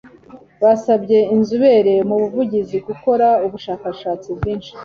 [0.61, 4.71] Basabye inzobere mu buvuzi gukora ubushakashatsi bwinshi.